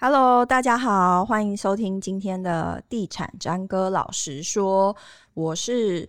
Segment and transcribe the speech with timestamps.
[0.00, 4.96] Hello，大家好，欢迎收听今天的地产詹哥老实说，
[5.34, 6.08] 我是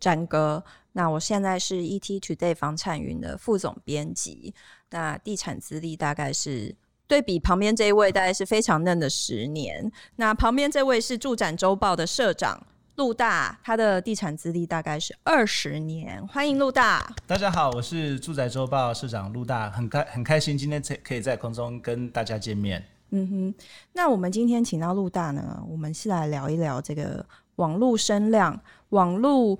[0.00, 0.64] 詹哥。
[0.90, 4.52] 那我现在是 ET Today 房产云的副总编辑，
[4.90, 6.74] 那地产资历大概是
[7.06, 9.88] 对比旁边这一位，大概是非常嫩的十年。
[10.16, 12.60] 那旁边这位是住展周报的社长
[12.96, 16.26] 陆大，他的地产资历大概是二十年。
[16.26, 17.14] 欢迎陆大。
[17.24, 22.84] 大家好，我是住宅周报社长陆大，很开很开心今天可以在空中跟大家见面。
[23.10, 23.54] 嗯哼，
[23.92, 27.24] 那我们今天请到陆大呢，我们是来聊一聊这个
[27.56, 29.58] 网络声量、网络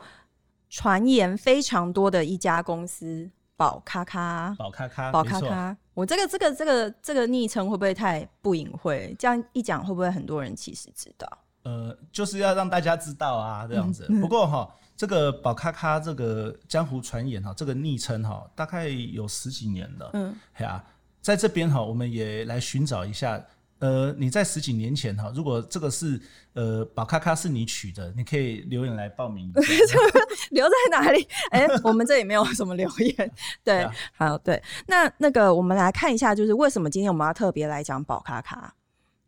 [0.69, 4.55] 传言非常多的一家公司——宝咖咖。
[4.59, 5.77] 宝咖咖，宝咖咖。
[5.95, 9.17] 我这个这个这个这个昵称会不会太不隐晦？
[9.19, 11.27] 这样一讲，会不会很多人其实知道？
[11.65, 14.07] 呃，就是要让大家知道啊，这样子。
[14.09, 20.11] 嗯、不过哈，这个宝咖咖这个江湖传言哈，这个昵称哈，大概有十几年了。
[20.13, 20.85] 嗯，对啊。
[21.21, 23.45] 在这边哈，我们也来寻找一下。
[23.81, 26.21] 呃，你在十几年前哈，如果这个是
[26.55, 29.53] 呃宝咖咖是你取的，你可以留言来报名。
[30.51, 31.29] 留在哪里？
[31.53, 33.31] 哎、欸，我们这里没有什么留言。
[33.63, 34.61] 对，啊、好，对。
[34.89, 38.75] 那那个，我们来看一下，就是为什么今天我们要特别来讲宝咖咖？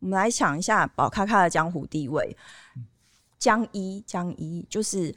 [0.00, 2.36] 我们来想一下宝咖咖的江湖地位。
[3.38, 5.14] 江一，江一，就是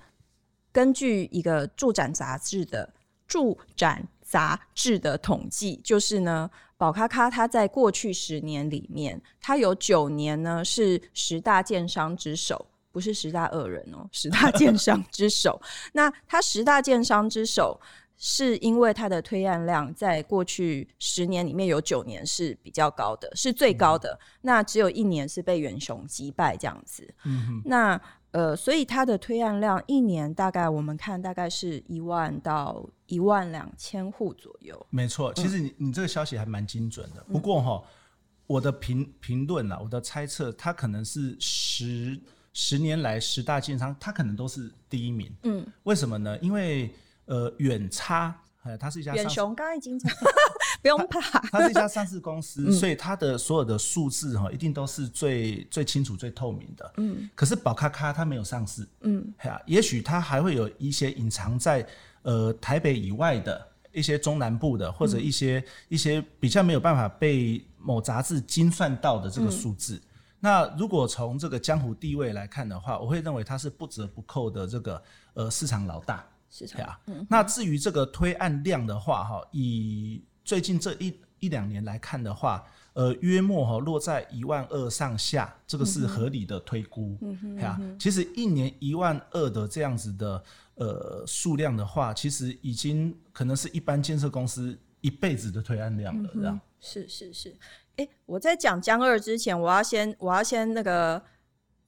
[0.71, 2.93] 根据一个住展杂志的
[3.27, 4.07] 住展。
[4.33, 15.61] 杂志的统计就是呢，宝咖咖它在过去十年里面，它有九年呢是十大建商之首，不是十大恶人哦， 十大建商之首。
[15.91, 17.79] 那他十大建商之首，
[18.17, 24.17] 是因为他的推案量在过去十年里面有九年是比较高的，是最高的。
[24.19, 27.07] 嗯、那只有一年是被远雄击败这样子。
[27.23, 28.01] 嗯哼，那。
[28.33, 32.83] 呃，所以他的推案量一年大概我们看大概是一万到
[33.13, 34.85] 一万两千户左右。
[34.89, 37.23] 没错，其实你、嗯、你这个消息还蛮精准的。
[37.31, 37.83] 不过哈，
[38.47, 42.19] 我的评评论啊，我的猜测，它可能是十
[42.53, 45.31] 十年来十大建商，它可能都是第一名。
[45.43, 46.37] 嗯，为什么呢？
[46.39, 46.93] 因为
[47.25, 48.35] 呃，远差。
[48.65, 50.09] 呃，它是一家远雄，刚刚已经讲，
[50.81, 51.19] 不用怕。
[51.51, 56.93] 它是一家上市公司，所以它的所有的数字哈，一定都是最最清楚、最透明的。
[56.95, 57.29] 嗯。
[57.35, 58.87] 可是宝咖咖它没有上市。
[59.01, 59.33] 嗯。
[59.65, 61.85] 也许它还会有一些隐藏在
[62.23, 70.01] 呃台北以外的一些中南部的，或者一些一些比较没有办法被某杂志精算到的这个数字。
[70.39, 75.03] 那如果从这个江湖地位来看的话，我会认为它是不折不扣的这个
[75.35, 76.27] 呃市场老大。
[76.55, 87.17] 是这样，嗯、那至于这个推案量的话，哈，以最近这一一两年来看的话，呃，约莫哈落在一万二上下，这个是合理的推估。
[87.21, 90.43] 嗯哼，其实一年一万二的这样子的
[90.75, 96.59] 呃数量的话，其实已经可能是一般建设公司一辈子的推案量了，这样。
[96.79, 97.49] 是是是，
[97.97, 101.21] 哎、欸，我在讲江二之前，我要先我要先那个。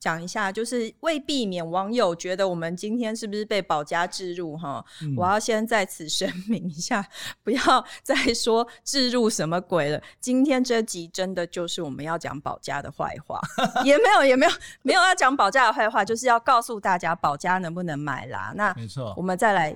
[0.05, 7.03] 讲一下，就是为避免网友觉得我们今天是不是被保家置入哈，嗯、我要先在此声明一下，
[7.41, 7.59] 不要
[8.03, 9.99] 再说置入什么鬼了。
[10.19, 13.41] 今天这集真的就是我们要讲保家的坏话，
[13.83, 14.51] 也没有也没有
[14.83, 18.53] 没有要讲保家的坏话，就是要告诉大家保家能不能买啦。
[18.55, 19.75] 那没错，我们再来，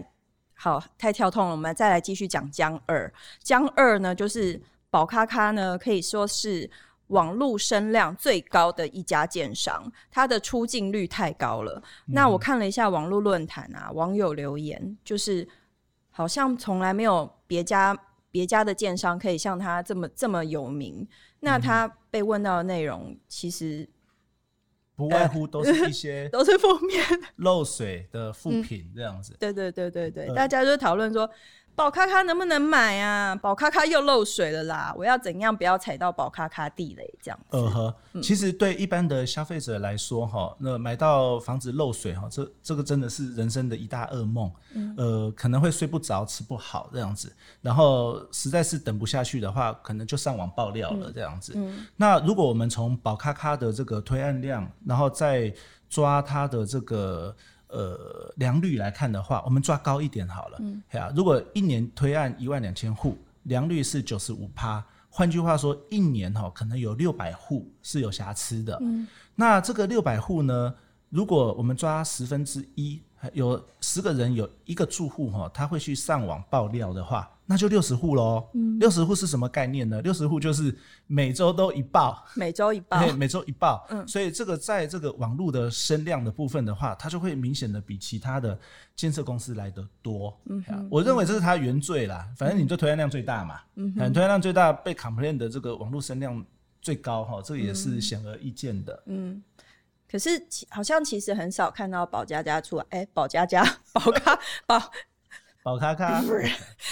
[0.53, 3.11] 好，太跳痛了，我们再来继续讲江二。
[3.41, 4.61] 江二呢，就是
[4.91, 6.69] 宝咖咖呢，可以说是。
[7.09, 11.79] 网络声量最高的一家建商，它的出镜率太高了。
[12.07, 15.47] 嗯、那我看了一下网络论坛啊，网友留言就是，
[16.09, 17.97] 好像从来没有别家
[18.31, 21.07] 别家的建商可以像他这么这么有名。
[21.39, 23.87] 那他被问到的内容，其实
[24.95, 27.03] 不外乎都是一些、呃、 都是负面
[27.35, 29.35] 漏水的副品这样子。
[29.39, 31.29] 对对对对对，呃、大家就讨论说。
[31.75, 33.33] 宝咖咖能不能买啊？
[33.35, 34.93] 宝咖咖又漏水了啦！
[34.97, 37.13] 我要怎样不要踩到宝咖咖地雷？
[37.21, 37.57] 这样子。
[37.57, 44.51] 呃呵，嗯、其实对一般的消费者来说，哈，那买到房子漏水，哈，这这个真的是人生的一大噩梦。
[44.73, 47.33] 嗯、呃，可能会睡不着、吃不好这样子。
[47.61, 51.53] 然后实在是等不下去的话，可能就上网爆料了这样子。
[51.55, 55.53] 嗯嗯、那如果我们从宝咖咖的这个推案量，然后再
[55.89, 57.33] 抓它的这个。
[57.69, 60.57] 呃，良率来看的话，我们抓高一点好了。
[60.59, 60.81] 嗯，
[61.15, 68.77] 如果一年推案一万两千户，良率是九十五趴，换句话说，一年哈可能有六百户是有瑕疵的。
[68.81, 70.73] 嗯，那这个六百户呢，
[71.09, 73.01] 如果我们抓十分之一，
[73.33, 77.29] 有十个人有一个住户哈，他会去上网爆料的话。
[77.51, 78.47] 那就六十户喽。
[78.53, 79.99] 嗯，六十户是什么概念呢？
[80.03, 80.77] 六十户就是
[81.07, 83.83] 每周都一报，每周一报，每周一报。
[83.89, 88.55] 嗯，所以这个在这个网络的声量的部分的话，它就会明显的比其他的
[88.95, 90.39] 建设公司来得多。
[90.45, 92.29] 嗯哼，我认为这是它原罪啦。
[92.37, 93.59] 反正你就推案量最大嘛。
[93.77, 96.45] 嗯哼，推案量最大被 complain 的这个网络声量
[96.83, 99.03] 最高哈，这个也是显而易见的。
[99.07, 99.41] 嗯，
[100.09, 103.63] 可是好像其实很少看到宝佳佳出来，哎、欸，宝佳佳，
[103.93, 104.91] 宝咖宝。
[105.61, 106.23] 宝咖咖，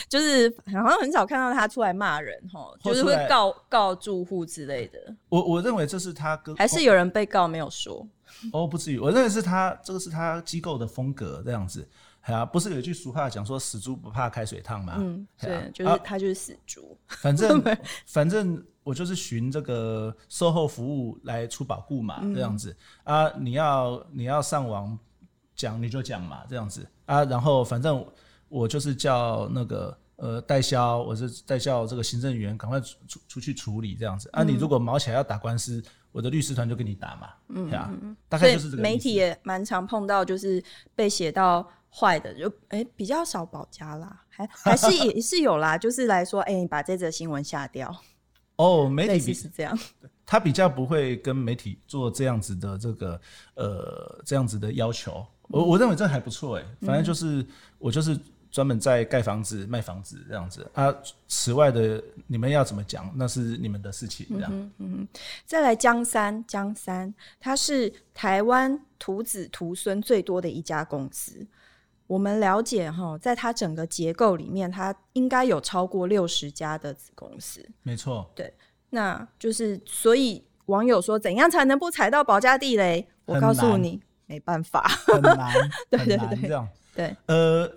[0.10, 5.00] 就是好像很少看到他出来骂人哈，就是会告告住户之类的。
[5.30, 8.06] 我我认为这是他跟还是有人被告没有说
[8.52, 9.00] 哦，不至于。
[9.00, 11.88] 我认为是他这个是他机构的风格这样子，
[12.34, 14.96] 啊，不是有一句俗话讲说死猪不怕开水烫吗？
[14.98, 16.98] 嗯，对，就是他就是死猪。
[17.08, 17.62] 反正
[18.06, 24.98] 反正我就是寻这个售后服务来出保固嘛，这样子啊，你要你要上网
[25.56, 28.06] 讲你就讲嘛，这样子啊，然后反正。
[28.50, 34.30] 我就是叫那个呃代销，我是代销这个行政员，赶快出出去处理这样子。
[34.32, 35.84] 啊，你如果毛起来要打官司，
[36.14, 37.94] 我的律师团就跟你打嘛，嗯，对啊，
[38.30, 38.82] 大概就是这个。
[38.82, 40.64] 媒体也蛮常碰到，就是
[40.96, 47.96] 被写到坏的，就哎、欸、比较少保家啦，还还是 也是有啦，就是来说，哎、欸，你把这则新闻下掉。
[48.58, 49.78] 哦，媒体是这样，
[50.26, 53.20] 他比较不会跟媒体做这样子的这个
[53.56, 55.26] 呃这样子的要求。
[55.44, 57.46] 我我认为这还不错哎，反正就是
[57.80, 58.20] 我就是。
[58.50, 60.88] 专门在盖房子、卖房子这样子啊，
[61.28, 64.26] 此外的你们要怎么讲，那是你们的事情。
[64.30, 65.08] 这样，嗯嗯，
[65.46, 71.46] 再来江山，江山，它是台湾徒子徒孙最多的一家公司。
[72.07, 77.63] 我们了解哈，在它整个结构里面，它应该有超过六十家的子公司。
[77.83, 78.54] 没错，对，
[78.89, 83.07] 那就是所以网友说，怎样才能不踩到保家地雷？
[83.25, 85.54] 我告诉你，没办法，很难，
[85.92, 87.71] 对对对，这样，对，呃。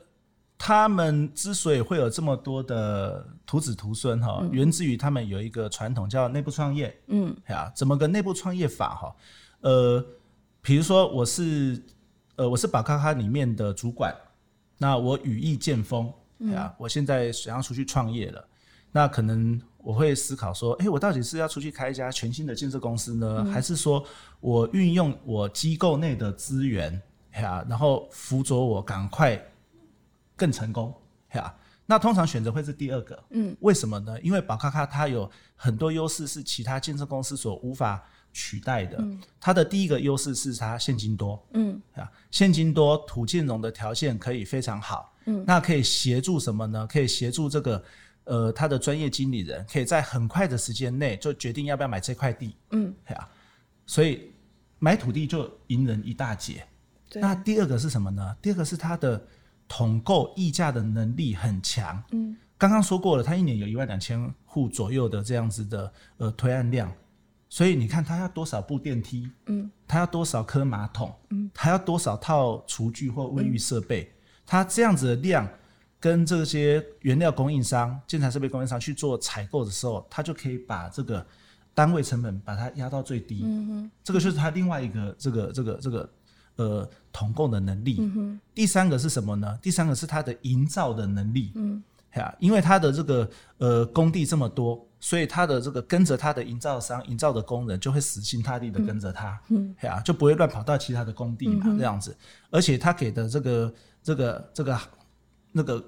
[0.63, 6.95] 他们之所以会有这么多的徒子徒孙哈，源自于他们有一个传统叫内部创业。
[7.07, 9.17] 嗯，呀，怎么个内部创业法哈？
[9.63, 10.05] 呃，
[10.61, 11.83] 比如说我是
[12.41, 14.17] 呃我是宝咖咖里面的主管，
[14.79, 18.43] 那我羽翼渐丰，对啊，我现在想要出去创业了，
[18.91, 24.03] 那可能我会思考说，哎、欸，我到底是要出去开一家全新的建设公司呢，嗯、还是说
[24.41, 26.99] 我运用我机构内的资源
[27.35, 29.39] 呀，然后辅佐我赶快。
[30.35, 30.95] 更成功，
[31.35, 31.55] 呀，
[31.85, 34.19] 那通常选择会是第二个，嗯，为什么呢？
[34.23, 38.97] 因为宝咖咖它有很多优势是其他建设公司所无法取代的。
[38.99, 46.87] 嗯，它的第一个优势是它现金多，嗯，啊，现金多，土建融的条件可以非常好，嗯，那可以协助什么呢？
[46.87, 47.85] 可以协助这个，
[48.25, 53.29] 呃，他的专业经理人可以在很快的时间内就决定要不要买这块地，嗯，啊，
[53.87, 54.31] 所以
[54.79, 56.67] 买土地就赢人一大截。
[57.15, 58.37] 那第二个是什么呢？
[58.41, 59.23] 第二个是它的。
[59.73, 62.03] 统购溢价的能力很强。
[62.11, 66.93] 嗯，刚刚说过了，他一年有一万两千户左右的这样子的呃推案量，
[67.51, 69.31] 所以你看他要多少部电梯？
[69.47, 71.15] 嗯，他要多少颗马桶？
[71.29, 74.11] 嗯，他要多少套厨具或卫浴设备？
[74.47, 75.47] 他这样子的量，
[75.99, 81.27] 跟这些原料供应商、建材设备供应商去做采购的时候，他就可以把这个
[81.75, 83.43] 单位成本把它压到最低。
[83.45, 86.09] 嗯哼，这个就是他另外一个这个这个这个。
[86.57, 87.97] 呃，统购的能力。
[88.01, 89.59] 嗯、第三个是什么呢？
[89.63, 91.53] 第三个是他的营造的能力。
[91.55, 91.83] 嗯，
[92.15, 99.41] 呀，因为他的这个呃工地这么多，所以他的这个跟着他的营造商、营造的工人就会死心塌地的跟着他。
[99.49, 102.17] 嗯，呀，就不会乱跑到其他的工地嘛，嗯、这样子。
[102.51, 104.81] 而且他给的这个这个这个
[105.53, 105.85] 那个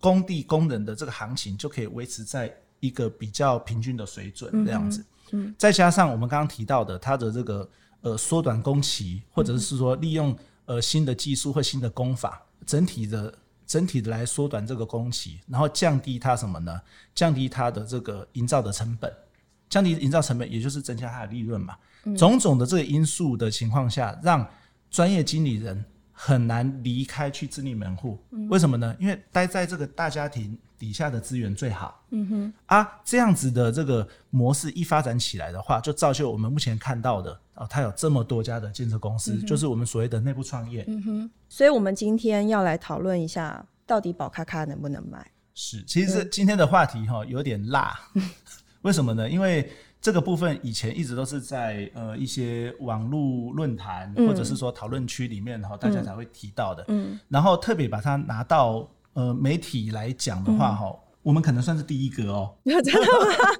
[0.00, 5.04] 工地工人的这个行情就可以维持在一个比较平均的水准，这样子。
[5.32, 7.68] 嗯，再加上我们刚刚提到的他的这个。
[8.02, 10.34] 呃，缩短工期，或者是说利用
[10.64, 13.30] 呃新的技术或新的工法，整体的
[13.70, 16.80] 整体的来缩短这个工期，然后降低它什么呢？
[17.14, 19.12] 降低它的这个营造的成本，
[19.68, 21.76] 降低营造成本，也就是增加它的利润嘛。
[22.18, 24.44] 种种的这个因素的情况下，让
[24.90, 28.18] 专业经理人很难离开去自立门户。
[28.48, 28.96] 为什么呢？
[28.98, 30.58] 因为待在这个大家庭。
[30.80, 41.30] 底下的资源最好，嗯哼啊，这样子的这个模式一发展起来的话，就造就我们目前看到的啊，它有这么多家的建设公司，嗯、就是我们所谓的内部创业，嗯哼。
[41.50, 45.30] 所以，我们今天要来讨论一下，到底宝咖咖能不能买？
[45.52, 48.30] 是，其实今天的话题哈有点辣，嗯、
[48.80, 49.28] 为什么呢？
[49.28, 49.70] 因为
[50.00, 58.88] 这个部分以前一直都是在呃一些网络论坛或者是说讨论区里面哈，大家才会提到的，嗯，然后特别把它拿到。
[59.14, 62.54] 呃，媒体来讲的话，哈、嗯，我们可能算是第一个哦。
[62.64, 63.58] 真的吗？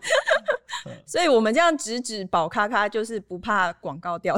[1.04, 4.36] 所以，我们这样直指宝咖咖，就是不怕广告掉。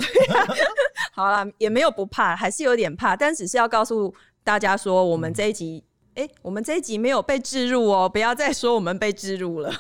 [1.12, 9.70] 好啦，也没有不怕，还是有点怕，但只是要告诉大家说，我们这一集，哎、我们这一集没有被置入哦，不要再说我们被置入了。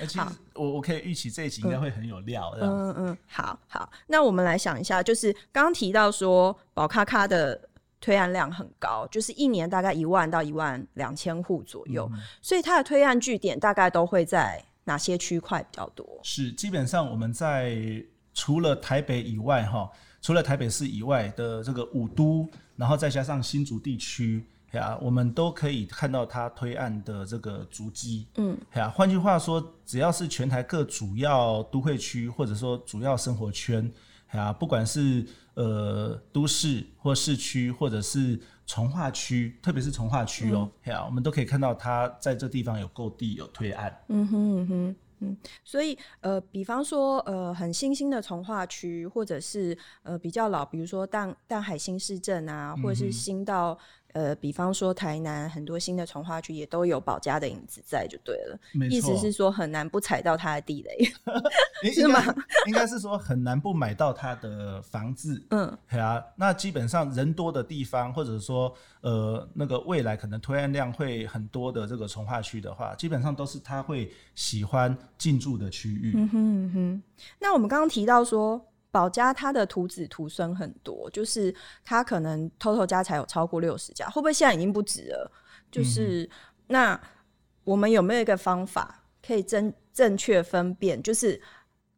[0.00, 0.20] 而且
[0.54, 2.52] 我我可以预期这一集应该会很有料。
[2.60, 7.68] 嗯嗯嗯，好好，那我们来想一下，就是刚刚提到说宝咖咖的。
[8.02, 16.04] 推案量很高，就是一年大概一万到一万两千户左右，嗯、所以它的推案据点大概都会在哪些区块比较多？
[16.24, 18.04] 是基本上我们在
[18.34, 19.88] 除了台北以外，哈，
[20.20, 28.26] 除了台北市以外的这个五都，然后再加上新竹地区，呀，我们都可以看到它推案的这个足迹。
[28.36, 33.88] 嗯，呀，换句话说，只要是全台各主要都会区，或者说主要生活圈，
[34.32, 40.70] 呀，不管是呃都市或市区，或者是从化区，特别是从化区哦，
[41.06, 44.04] 我们都可以看到它在这地方有购地有推案。
[44.08, 53.78] 嗯哼嗯哼嗯，所以呃，比方说呃，很新兴的从化区，或者是呃比较老，比如说淡淡海新市镇啊，或者是新到。
[54.12, 58.58] 呃，比方说台南很多新的从化区也都有宝佳的影子在，就对了。
[58.90, 61.04] 意思是说很难不踩到它的地雷，
[61.92, 62.22] 是吗？
[62.66, 65.42] 应该是说很难不买到它的房子。
[65.50, 66.22] 嗯，对啊。
[66.36, 76.12] 那基本上人多的地方，或者说呃那个未来可能推案量会很多的这个从化区的话，基本上都是他会喜欢进驻的区域。
[76.16, 77.02] 嗯哼嗯哼。
[77.38, 78.62] 那我们刚刚提到说。
[78.92, 85.32] 宝佳他的徒子徒孙很多，就是他可能 total 加起来有超过六十家，会不会现在已经不止了？
[85.70, 86.30] 就是、嗯、
[86.66, 87.00] 那
[87.64, 91.02] 我们有没有一个方法可以正正确分辨？
[91.02, 91.40] 就是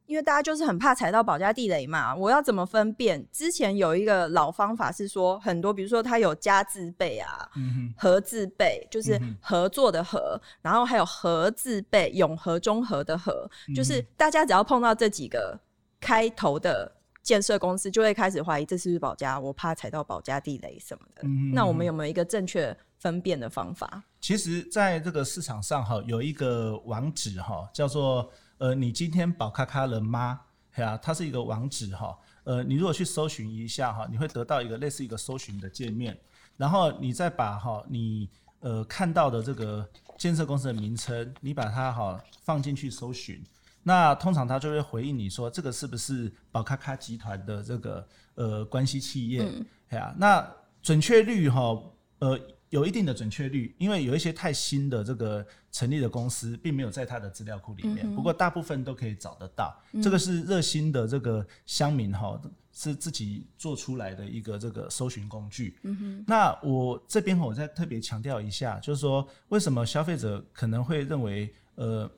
[0.06, 3.26] 因为大家就是很怕踩到保家地雷嘛，我要怎么分辨？
[3.32, 15.58] 之前有一个老方法是说，很多比如说他有家字辈啊，嗯、合字辈就是合作的合，嗯、然后还有合字辈，永和中和的和，嗯、就是大家只要碰到这几个。
[16.04, 16.92] 开头的
[17.22, 21.22] 建设公司就会开始怀疑这是不是保家，我怕踩到保家地雷什么的。
[21.24, 24.04] 嗯、那我们有没有一个正确分辨的方法？
[24.20, 30.42] 其实，在这个市场上哈，有一个网址哈，叫做呃，你今天保咖咖了吗？
[30.76, 32.18] 呀，它是一个网址哈。
[32.44, 36.14] 呃，你如果去搜寻一下哈，你会得到一个类似一个搜寻的界面，
[36.58, 38.28] 然后你再把哈你
[38.60, 43.42] 呃看到的这个建设公司的名称，你把它哈放进去搜寻。
[43.86, 49.42] 那通常他就会回应你说，这个是不是宝咖咖集团的这个呃关系企业？
[49.90, 51.78] 哎呀、嗯，那准确率哈，
[52.20, 58.10] 呃，有一定的准确率，因为有一些太新的这个成立的公司，并没有在他的资料库里面。
[58.10, 59.78] 嗯、不过大部分都可以找得到。
[59.92, 62.40] 嗯、这个是热心的这个乡民哈，
[62.72, 65.78] 是自己做出来的一个这个搜寻工具。
[65.82, 72.10] 嗯、哼那我这边我再特别强调一下，就是说为什么消费者可能会认为呃。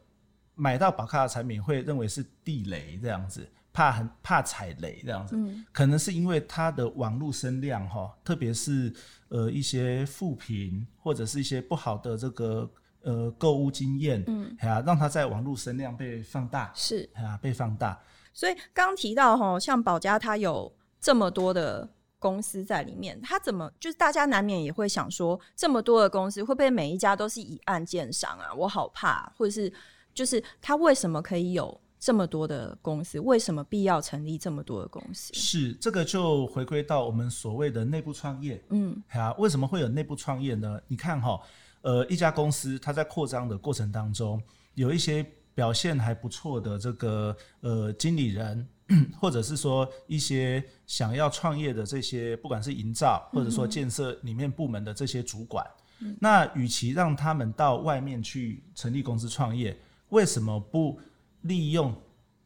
[0.59, 8.91] 买到宝咖的产品会认为是地雷这样子，怕很怕踩雷这样子，嗯、可能是因为它的网络声量哈，特别是
[9.29, 12.71] 呃一些负评或者是一些不好的这个
[13.03, 18.01] 呃购物经验，嗯，啊，让它在网络声量被放大，是啊，被放大。
[18.33, 21.87] 所以刚刚提到哈，像宝家它有这么多的
[22.19, 28.55] 公司在里面，它怎么就是大家难免也会想说，这么多的公司会不会每一家都是以案件商啊？
[28.55, 29.71] 我好怕，或者是。
[30.17, 33.21] 就是他为什么可以有这么多的公司？
[33.21, 35.35] 为什么必要成立这么多的公司？
[35.35, 38.63] 是这个就回归到我们所谓的内部创业。
[38.71, 40.81] 嗯，啊，为什么会有内部创业呢？
[40.89, 41.39] 你看哈，
[41.83, 44.41] 呃，一家公司它在扩张的过程当中，
[44.75, 48.67] 有一些表现还不错的这个呃经理人，
[49.21, 55.67] 或者是说一些想要创业的这些，不管是营造或者说建设里面部门的这些主管，
[56.01, 59.77] 嗯、那与其让他们到外面去成立公司创业。
[60.11, 60.99] 为什么不
[61.43, 61.95] 利用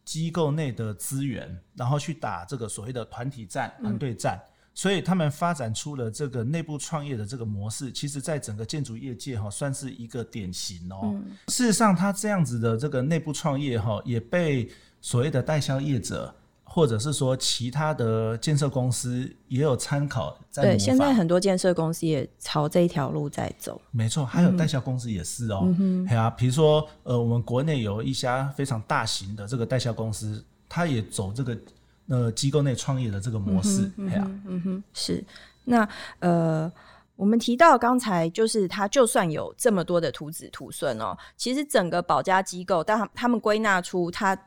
[0.05, 4.37] 机构内的资源，然后去打这个所谓的团体战、团队战？
[4.37, 11.01] 嗯、所以他们发展出了这个内部创业的这个模式，其实在整个建筑业界哈，算是一个典型哦。
[11.05, 16.35] 嗯、事实上，他这样子的这个内部创业哈，也被所谓的代销业者。
[16.73, 20.63] 或者是说，其他的建设公司也有参考在。
[20.63, 23.81] 对，现在很多建设公司也朝这一条路在走。
[23.91, 25.63] 没错，还有代销公司也是哦。
[25.65, 26.17] 嗯哼。
[26.17, 31.59] 啊，比如说，呃，我们国内有一家非常大型的这个代销公司，它也走这个
[32.07, 33.91] 呃机构内创业的这个模式。
[33.97, 35.25] 嗯哼，嗯哼，是。
[35.65, 35.89] 那
[36.21, 36.71] 呃，
[37.17, 44.39] 我们提到刚才就是，他就算有这么多的徒子徒孙哦，其实整个保家机构，但他他们归纳出他。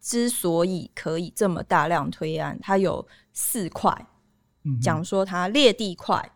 [0.00, 4.06] 之所以可以这么大量推案，它有四块，
[4.80, 6.32] 讲、说它裂地块、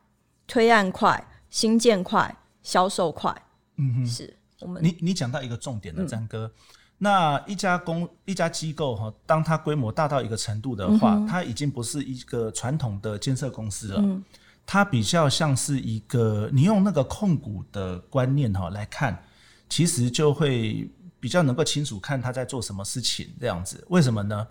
[0.47, 3.35] 推案块、新建块、销售块。
[3.76, 6.52] 嗯哼，是我们你你讲到一个重点的詹哥，嗯、
[6.99, 14.23] 那一家公一家机构哈，当它规模大到一个程度的话，嗯、它已经不是一个传统的建设公司了，嗯、
[14.66, 19.25] 它比较像是一个你用那个控股的观念哈来看，
[19.71, 20.87] 其实就会。
[21.25, 24.47] 比较能够清楚看他在做什么事情，这样子，为什么呢？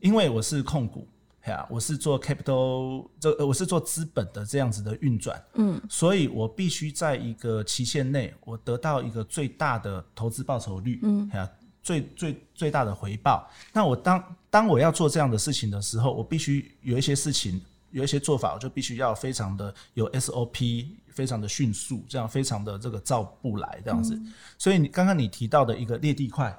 [0.00, 1.06] 因为我是控股，
[1.46, 11.46] 呀，我是做 capital，这我是做资本的这样子的运转，嗯，所以我必须在一个期限内，我得到一个最大的投资报酬率，嗯，呀，
[11.82, 13.46] 最最最大的回报。
[13.70, 24.14] 那我当当我要做这样的事情的时候，我必须有一些事情，有一些做法，我就必须要非常的有 SOP，非常的迅速，这样非常的这个造不来这样子。
[24.14, 26.54] 嗯、所以你刚刚你提到的一个裂地块，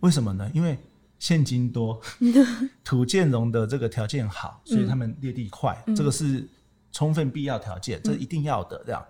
[0.00, 0.50] 为什么呢？
[0.52, 0.76] 因为
[1.18, 2.00] 现金多，
[2.84, 6.46] 土建融的这个条件好，所以他们裂地快，嗯、这个是
[6.92, 9.04] 充分必要条件，这一定要的这样。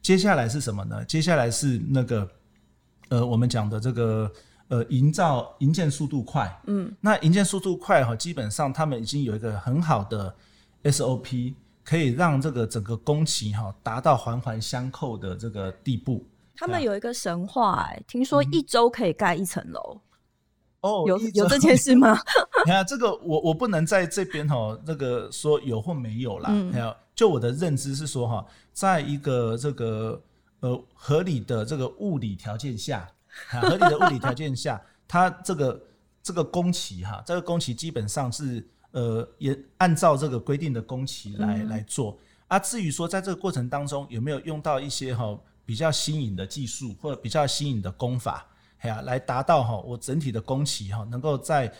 [0.00, 1.04] 接下来是什么呢？
[1.04, 2.28] 接下来是那个
[3.08, 4.30] 呃，我们讲的这个
[4.68, 6.60] 呃，营造营建速度快。
[6.66, 10.34] 嗯，那营建速度快哈，基本上他们已经有一个很好的
[10.84, 11.54] SOP，
[11.86, 16.26] 可以让这个整个工期哈达到环环相扣的这个地步。
[16.56, 20.00] 他们有一个神话听说一周可以盖一层楼。
[20.80, 22.16] 哦，有有这件事吗？
[22.64, 26.50] 你看这个，我我不能在这边哈，那个说有或没有啦。
[26.72, 30.22] 还有、嗯，就我的认知是说哈，在一个这个
[30.60, 33.08] 呃合理的这个物理条件下，
[33.48, 35.82] 合理的物理条件下， 它这个
[36.22, 38.64] 这个工期哈，这个工期基本上是
[38.96, 42.16] 呃也按照这个规定的工期来、嗯、来做。
[42.48, 48.46] 啊，至于说在这个过程当中有没有用到一些哈比较新颖的技术或者比较新颖的工法。
[48.78, 51.70] 哎呀，来达到哈，我整体的工期哈，能够再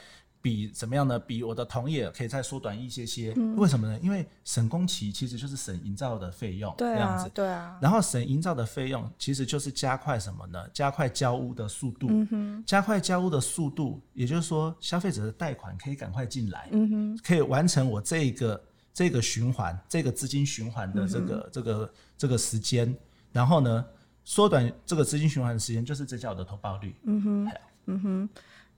[0.47, 1.19] 比怎么样呢？
[1.19, 3.35] 比我的同业可以再缩短一些些。
[3.37, 3.99] 嗯、为什么呢？
[4.01, 7.29] 因为省工期其实就是省营造的费用，这样子。
[7.35, 7.77] 对啊。
[7.83, 10.65] 然后省营造的费用，其实就是加快什么呢？
[10.73, 12.07] 加快交屋的速度。
[12.09, 12.65] 嗯哼。
[12.65, 16.69] 加快交屋的速度，也就是说，消费者的贷款可以赶快进来。
[16.71, 17.21] 嗯哼。
[17.25, 22.97] 可以完成我这个这个循环，这个资金循环的这个、嗯、这个这个时间。
[23.33, 23.85] 然后呢？
[24.29, 26.95] 缩短这个资金循环的时间，就是增加我的投报率。
[27.05, 27.51] 嗯哼，
[27.87, 28.29] 嗯哼。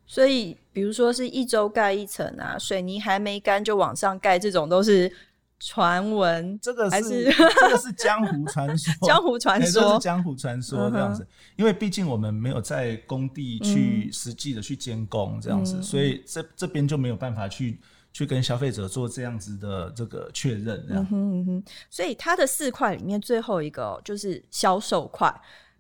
[0.09, 5.09] 所以，比如说是一周盖一层啊，水泥还没干就往上盖，这种都是
[5.61, 6.59] 传闻。
[6.61, 8.93] 这个是，这个是江湖传说。
[9.06, 11.23] 江湖传说，江湖传说这样子。
[11.23, 17.78] 嗯、因为毕竟我们没有在工地去实际的去监工这样子，嗯、所以这这边就没有办法去。
[18.11, 25.32] 去跟消费者做这样子的这个确认，嗯哼嗯哼，所以它的四块里面最后一个就是销售块，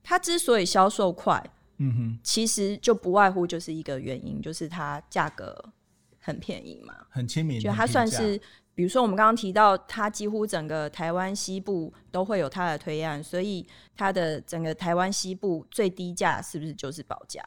[0.04, 1.42] 它之所以销售快，
[1.78, 5.72] 嗯哼，其实就不外乎就是一个原因，就是它价格
[6.20, 8.40] 很便宜嘛，很亲民，就它算是，
[8.74, 17.42] 比如说我们刚刚提到，它几乎整个台湾西部都会有它的推案，所以它的整个台湾西部最低价是不是就是保家？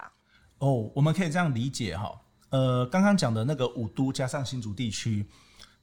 [0.60, 2.22] 哦，我们可以这样理解哈。
[2.50, 5.26] 呃，刚刚讲的那个五都加上新竹地区，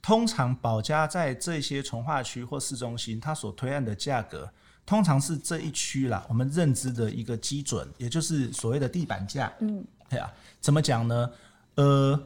[0.03, 4.53] 通常保家在这些从化区或市中心，它所推案的价格，
[4.89, 9.53] 通常是这一区啦，我们认知的一个基准，也就是所谓的地板价。
[9.61, 11.31] 嗯，对啊，怎么讲呢？
[11.75, 12.19] 呃，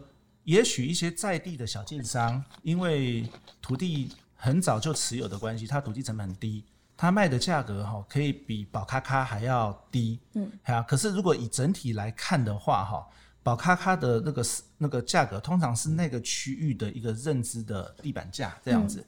[0.45, 3.29] 也许一些在地的小建商，因为
[3.61, 6.65] 土地很早就持有的关系，它土地成本很低，
[6.97, 10.21] 它卖的价格哈，可以比宝咖咖还要低。
[10.35, 13.05] 嗯，啊，可是如果以整体来看的话，哈。
[13.45, 14.47] 宝咖咖的那个
[14.79, 19.05] 那个价格，通常是那个区域的一个认知的地板价这样子，嗯、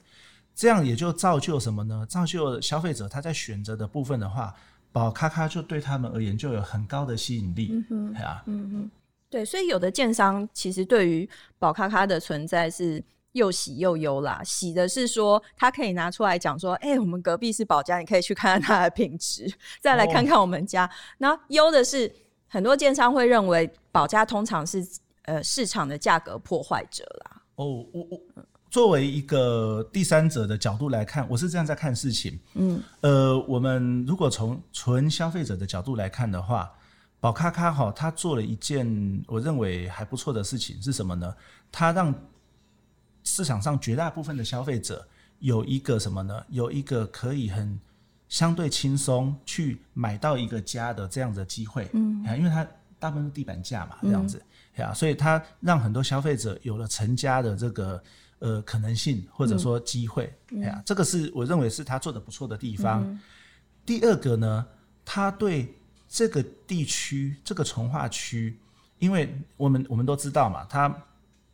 [0.55, 2.05] 这样也就造就什么呢？
[2.07, 4.55] 造就消费者他在选择的部分的话，
[4.91, 8.91] 宝咖咖就对他们而言就有很高的吸引力，嗯哼，对啊，嗯哼，
[9.29, 14.41] 对，所以有的建商其实对于宝咖咖的存在是又喜又忧啦。
[14.43, 20.89] 喜的是说他可以拿出来讲说，哎、欸，我们隔壁是宝家，你可以去看看它的品质， 再来看看我们家。
[21.17, 22.11] 那忧、哦、的是。
[22.47, 24.87] 很多建商会认为保家通常是
[25.23, 27.41] 呃市场的价格破坏者啦。
[27.55, 28.21] 哦，我我
[28.75, 32.37] 作为一个第三者的角度来看，我是这样在看事情。
[32.55, 36.69] 嗯，呃，我们如果从纯消费者的角度来看的话，
[37.21, 41.33] 宝咖咖哈，他做了一件我认为还不错的事情是什么呢？
[41.71, 42.13] 他让
[43.23, 45.07] 市场上绝大部分的消费者
[45.39, 46.43] 有一个什么呢？
[46.49, 47.79] 有一个可以很。
[48.27, 52.67] 相对轻松去买到一个家的这样的机会，嗯，因为它
[52.99, 54.37] 大部分是地板价嘛，这样子，
[54.77, 58.03] 呀、嗯，所以他让很多消费者有了成家的这个
[58.45, 63.03] 呃可能性或者说机会，哎呀、嗯，这个是我认为是他做的不错的地方。
[63.03, 63.19] 嗯、
[63.83, 64.63] 第二个呢，
[65.03, 65.73] 他对
[66.07, 68.55] 这个地区这个从化区，
[68.99, 70.95] 因为我们我们都知道嘛，他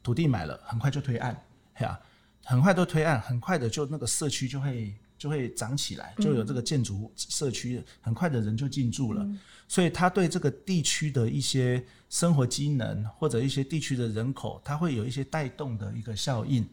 [0.04, 1.42] 土地买了很快就推案，
[1.76, 1.98] 哎呀，
[2.44, 4.94] 很快都推案，很快的就那个社区就会。
[5.22, 16.68] 就会长起来，就有这个建筑社区，很快的人就进驻了，嗯、所以他对这个地区的一些生活机能或者一些地区的人口，它会有一些带动的一个效应。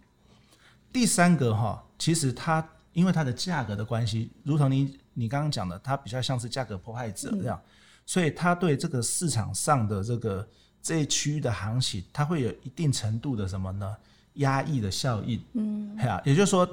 [0.92, 7.68] 第三个哈，其实它因为它的价格的关系，如同你你刚刚讲的，它比较像是价格破坏者这样，嗯、
[8.06, 10.48] 所以它对这个市场上的这个
[10.82, 13.96] 这一区域的行情，它会有一定程度的什么呢？
[14.34, 15.42] 压抑的效应。
[15.54, 16.68] 嗯，也就是说，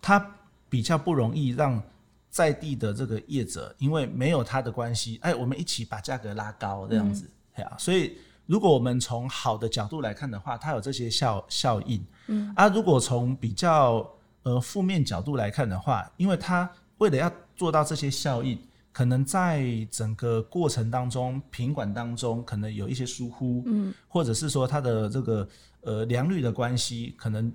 [0.00, 0.32] 它。
[0.68, 1.80] 比较不容易让
[2.28, 12.04] 在地的这个业者，因为没有它的关系，哎，我们一起把价格拉高这样子，嗯、所以如果我们从好的角度来看的话，它有这些效效应。
[12.28, 14.08] 嗯，啊，如果从比较
[14.42, 18.58] 呃负面角度来看的话，因为它为了要做到这些效应，
[18.92, 25.48] 可能在整个过程当中，品管当中可能有一些疏忽，嗯，或者是说它的这个
[25.82, 27.52] 呃良率的关系，可能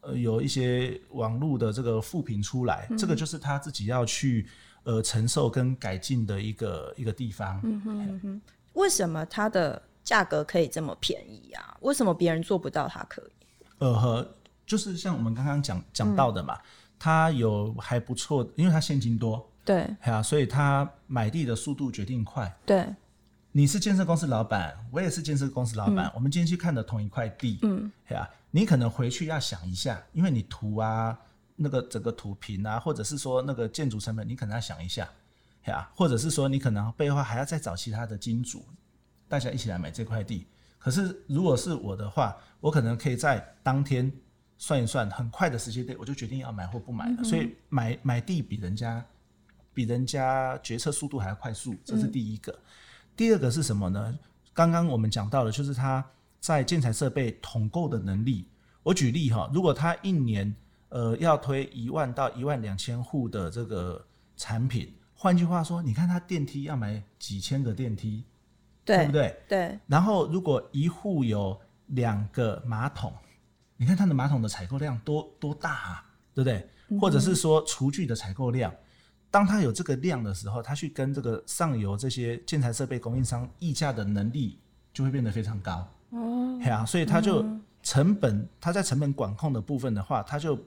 [0.00, 4.46] 呃有一些网络的这个负评出来，嗯，这个就是他自己要去
[4.84, 7.60] 呃承受跟改进的一个一个地方。
[7.62, 8.40] 嗯哼嗯哼，
[8.72, 11.76] 为什么它的价格可以这么便宜啊？
[11.80, 13.64] 为什么别人做不到，他可以？
[13.78, 14.34] 呃，呵
[14.66, 16.58] 就是像我们刚刚讲讲到的嘛，
[16.98, 22.54] 他、嗯、有还不错，因为他现金多，对，啊，所以他买地的速度决定快。
[22.64, 22.86] 对，
[23.50, 31.18] 你是建设公司老板，我也是建设公司老板，嗯、我们今天去看的同一块地，嗯，啊，你可能回去要想一下，因为你图啊，
[31.56, 35.08] 那个整个图平啊，或者是说那个建筑成本，你可能要想一下，
[35.66, 38.64] 啊，或者是说你可能背后还要再找其他的金主。
[39.28, 40.46] 大家一起来买这块地，
[40.78, 44.12] 可是如果是我的话，我可能可以在当天
[44.58, 47.16] 算一算，很快的时间内我就决定要买或不买了。
[47.18, 49.04] 嗯、所以买买地比人家
[49.72, 52.52] 比人家决策速度还要快速，这是第一个。
[52.52, 52.58] 嗯、
[53.16, 54.18] 第二个是什么呢？
[54.52, 56.04] 刚刚我们讲到的，就是他
[56.38, 58.46] 在建材设备统购的能力。
[58.82, 60.54] 我举例哈，如果他一年
[60.90, 64.06] 呃要推一万到一万两千户的这个
[64.36, 68.22] 产品，换句话说，你看他电梯要买几千个电梯。
[68.84, 69.36] 对，对不对？
[69.48, 69.78] 对。
[69.86, 73.12] 然后，如果一户有两个马桶，
[73.76, 76.68] 你看它的马桶的采购量多多大啊，对不对？
[76.88, 78.72] 嗯、或者是说厨具的采购量，
[79.30, 84.58] 当它有这个量的时候，它去跟这个上游这些建材设备供应商议价的能力
[84.92, 85.88] 就会变得非常高。
[86.10, 86.58] 哦。
[86.62, 87.44] 对啊，所以它就
[87.82, 90.58] 成本，它、嗯、在成本管控的部分的话，它就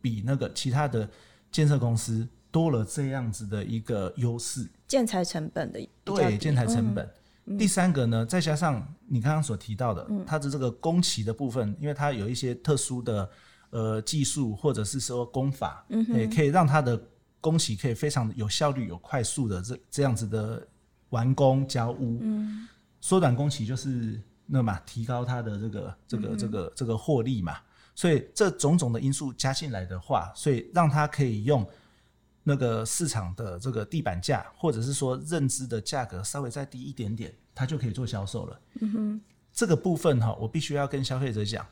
[0.00, 1.08] 比那个其他的
[1.52, 4.66] 建设公司多了这样子的一个优势。
[4.88, 7.04] 建材成本的对，建材成本。
[7.04, 7.10] 嗯
[7.56, 13.30] 第三个呢，再加上你刚刚所提到的，嗯、它的这个工期的部分，因为它有一些特殊的
[13.70, 17.00] 呃技术或者是说工法，也、可以让它的
[17.40, 20.66] 工期可以非常有效率、有快速的这这样子的
[21.10, 22.66] 完工交屋，嗯，
[23.00, 27.58] 缩短工期就是那嘛，提高它的这个这个这个这个获利嘛，
[27.94, 31.64] 所以这种种的因素加进来的话，所以让它可以用。
[32.48, 38.60] 那个市场的这个地板价，或者是说认知的价格稍微再低一点点，它就可以做销售了。
[38.80, 39.20] 嗯哼，
[39.52, 41.66] 这个部分哈，我必须要跟消费者讲，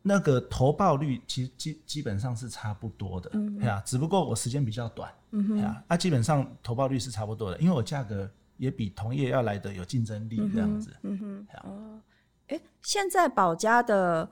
[0.00, 10.96] 那个投报率其实基基本上是差不多的，嗯哼，只不过我时间比较短，嗯哼，啊，基本上投报率是差不多的，因为我价格也比同业要来的有竞争力，这样子。
[11.02, 12.00] 嗯哼，哦，
[12.46, 14.30] 哎，现在保家的。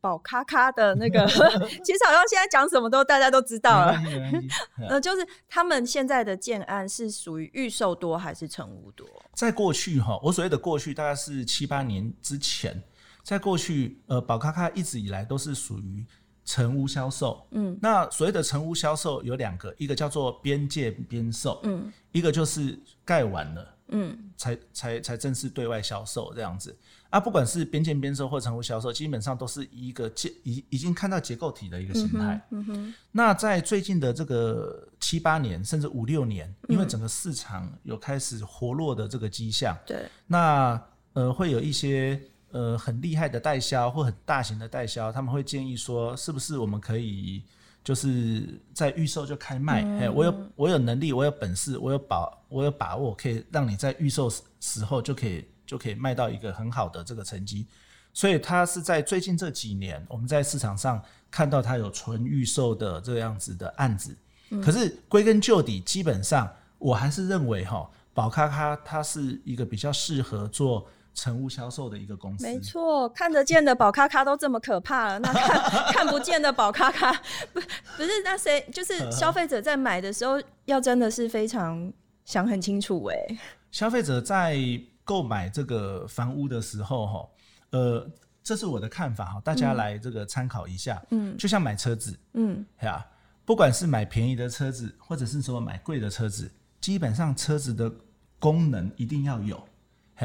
[0.00, 1.26] 宝咖咖的那个
[1.84, 3.94] 其实好像现在讲什么都大家都知道了。
[4.88, 9.06] 呃，就是他们现在的建案是属于预售多还是成屋多？
[9.34, 12.82] 在过去哈，我所谓的过去大概是七八年之前，
[13.22, 16.04] 在过去呃，宝咖咖一直以来都是属于
[16.44, 17.46] 成屋销售。
[17.52, 26.76] 嗯，那所谓的成屋销售有两个，一个叫做边建边售，嗯，一个就是盖完了，嗯，才才才正式对外销售这样子。
[27.10, 32.40] 啊，不管是边建边售或成屋销售，基本上都是一个结已已经看到结构体的一个形态。
[32.50, 32.94] 嗯哼。
[33.10, 39.76] 那在最近的这个七八年，甚至五六年，因为整个市场有开始活络的这个迹象。
[39.84, 40.08] 对。
[40.28, 40.80] 那
[41.14, 42.20] 呃，会有一些
[42.52, 47.42] 呃很厉害的代销或很大型的代销，他们会建议说，是不是我们可以
[47.82, 49.82] 就是在预售就开卖？
[50.00, 55.44] 哎，我有我有能力，我有本事，我有把我有把握，可以让你在预售时候就可以。
[55.70, 57.64] 就可以卖到一个很好的这个成绩，
[58.12, 64.12] 所以它是在最近这几年，我们在市场上看到它有纯预售的这样子的案子。
[64.48, 70.84] 嗯、可是归根究底，基本上我还是认为哈，宝咖咖它是一个比较适合做
[71.20, 72.46] 成屋销售的一个公司。
[72.46, 77.12] 没错，看得见的宝咖咖都这么可怕了，那看 看不见的宝咖咖
[77.52, 77.60] 不
[77.96, 78.60] 不是那谁？
[78.72, 81.92] 就是消费者在买的时候要真的是非常
[82.24, 83.38] 想很清楚哎、欸。
[83.70, 84.56] 消费者在。
[85.02, 87.28] 购买这个房屋的时候，哈，
[87.70, 88.08] 呃，
[88.44, 91.02] 这是我的看法哈，大家来这个参考一下。
[91.10, 93.04] 嗯，就像买车子，嗯，呀，
[93.44, 96.48] 不管是买便宜的车子，或者是说买贵的车子，
[96.80, 97.90] 基本上车子的
[98.38, 99.60] 功能一定要有，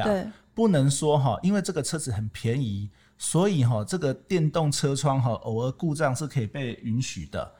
[0.04, 7.52] 对，不能说哈，因为这个车子很便宜，所以哈，这个电动车窗哈，偶尔故障是可以被允许的，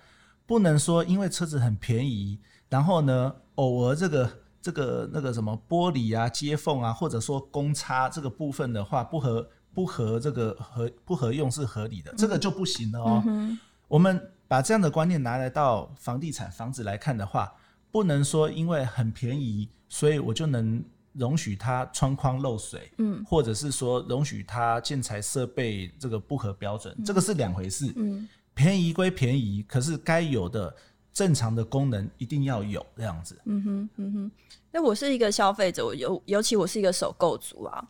[0.47, 2.39] 不能说因为车子很便宜，
[2.71, 4.29] 然后呢，偶尔这个。
[4.63, 13.23] 这个那个什么玻璃啊、接缝啊，或者说公差这个部分的话，不合不合这个合不合用是合理的，这个就不行了哦。
[13.29, 13.57] 嗯、
[13.87, 17.53] 我们把这样的观念拿来到房地产房子来看的话，
[17.93, 20.83] 不能说因为很便宜，所以我就能
[21.19, 27.93] 容许它窗框漏水，嗯，或者是说容许它建材设备这个不合标准，嗯、这个是两回事。
[27.97, 30.75] 嗯，便宜归便宜，可是该有的
[31.13, 33.37] 正常的功能一定要有这样子。
[33.45, 34.31] 嗯哼，嗯哼。
[34.71, 37.87] 那我是一个消费者，我尤尤其我是一个首购族啊。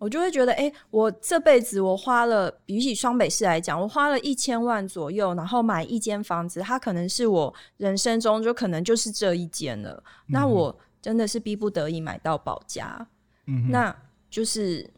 [0.00, 10.00] 我就会觉得，哎、欸，我这辈子我花了，比起双北市来讲，我花了一千万左右，然后买一间房子，它可能是我人生中就可能就是这一间了。
[10.28, 13.06] 嗯、那我真的是逼不得已买到保家，
[13.46, 13.94] 嗯，那
[14.30, 14.88] 就是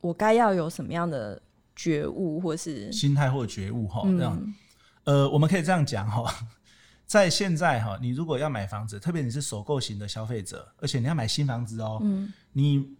[0.00, 1.40] 我该要有什么样的
[1.74, 4.02] 觉悟，或是心态或觉悟哈？
[4.02, 4.36] 这样，
[5.04, 6.32] 嗯、呃，我们可以这样讲哈，
[7.06, 12.96] 在现在哈，你如果要买房子，特别你是首购型的消费者，而且你要买新房子哦，嗯，你。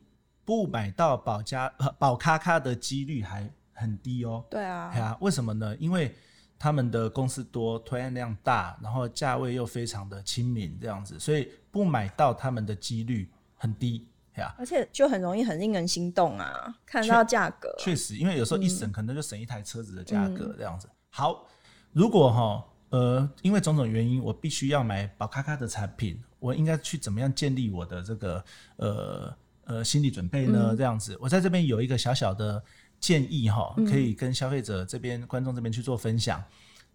[0.46, 4.44] 不买到保家保咖咖的几率还很低哦。
[4.48, 5.76] 对啊，对啊，为什么呢？
[5.80, 6.14] 因为
[6.58, 14.54] 他们的公司多，推案量大，然后价位又非常的亲民，这样子，所以不买到他们的几率很低，对啊。
[14.58, 17.74] 而且就很容易很令人心动啊，看到价格。
[17.78, 20.88] 确实，因为有时候一省可能就省一台车子的价格，这样子。
[20.88, 21.46] 嗯、好，
[21.92, 28.44] 如果哈呃，因为种种原因，我必须要买宝咖咖的产品，我应该去怎么样建立我的这个
[28.76, 29.36] 呃？
[29.68, 30.76] 呃，心理准备呢？
[30.76, 32.62] 这样子，嗯、我在这边有一个小小的
[32.98, 36.42] 建议哈，可以跟消费者这边、嗯、观众这边去做分享。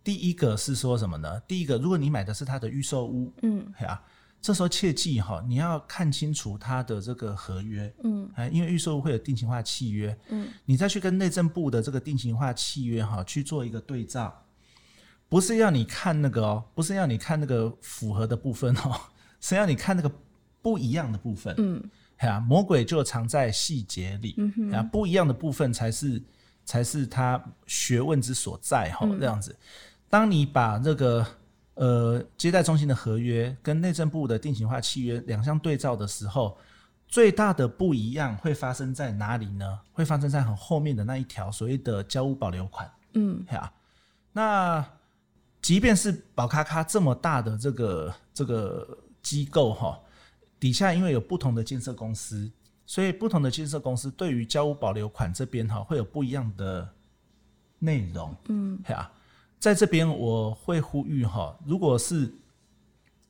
[0.04, 1.40] 第一个是说什么呢？
[1.48, 4.02] 第一个，如果你买的是他的预售屋，嗯，啊，
[4.42, 14.44] 这时候切记哈，你要看清楚他的这个合约，嗯，因为预售屋会有定型化契约，嗯，你再去跟内政部的这个定型化契约哈去做一个对照，
[15.30, 19.00] 不是要你看那个哦，不是要你看那个符合的部分哦，
[19.40, 20.12] 是要你看那个
[20.64, 21.90] 不一样的部分，嗯。
[22.40, 26.22] 魔鬼就藏在细节里，嗯、哼不一样的部分才是
[26.64, 29.08] 才是他学问之所在哈。
[29.20, 29.56] 这样子，
[30.10, 31.26] 当你把这个
[31.74, 36.56] 呃接待中心的合约跟内政部的定型化契约两相对照的时候，
[37.08, 39.80] 最大的不一样会发生在哪里呢？
[39.92, 42.92] 会发生在很后面的那一条所谓的交屋保留款。
[43.14, 43.44] 嗯，
[44.32, 44.86] 那
[45.62, 50.00] 即便是宝咖咖这么大的这个这个机构哈。
[50.62, 52.48] 底下因为有不同的建设公司，
[52.86, 56.88] 所以不同的建设公司对于交屋保留款这边哈会有不一样的
[57.80, 58.36] 内容。
[58.48, 59.12] 嗯，啊，
[59.58, 62.32] 在这边我会呼吁哈，如果是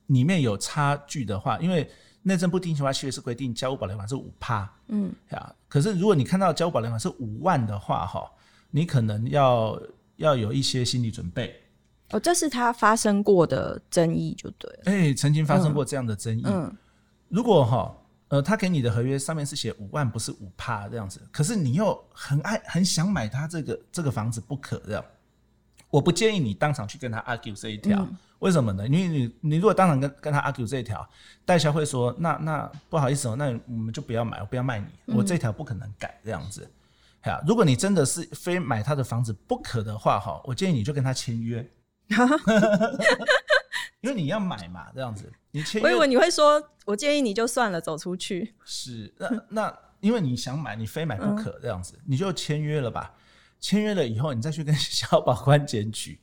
[0.08, 1.90] 里面有差距的话，因为
[2.20, 8.30] 内政部定型化契约是规定交屋保留款是五趴，嗯，啊，可是如果你看到交屋保留款是五万的话哈，
[8.70, 9.80] 你可能要
[10.16, 11.58] 要有一些心理准备。
[12.10, 14.82] 哦，这是他发生过的争议就对了。
[14.84, 16.42] 哎、欸，曾经发生过这样的争议。
[16.44, 16.64] 嗯。
[16.64, 16.76] 嗯
[17.32, 17.96] 如果哈，
[18.28, 25.02] 呃，他给你的合约上面是写五万，不是五趴这样子，可是你又很爱很想买他这个这个房子不可这样，
[25.88, 28.86] 我不建议你当场去跟他 argue 这一条，嗯、为什么呢？
[28.86, 31.08] 因为你你如果当场跟跟他 argue 这一条，
[31.46, 36.70] 代销会说，那那不好意思哦，那我们就不要买，我不要卖你，嗯、我这条不可能改这样子。
[37.22, 41.66] 好，如果你真的是非买他的房子不可的话哈，我建议你就跟他签约。
[44.02, 45.80] 因为你要买嘛，这样子，你签。
[45.80, 48.54] 我以为你会说，我建议你就算了，走出去。
[48.64, 53.14] 是，那那因为你想买，你非买不可，这样子，嗯、你就签约了吧。
[53.60, 56.20] 签约了以后，你再去跟 小保官检举。